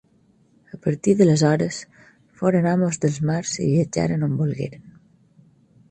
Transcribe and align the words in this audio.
A 0.77 0.79
partir 0.85 1.13
d'aleshores, 1.19 1.77
foren 2.39 2.71
amos 2.73 2.99
dels 3.05 3.21
mars 3.31 3.55
i 3.67 3.71
viatjaren 3.75 4.31
on 4.31 4.37
volgueren. 4.41 4.87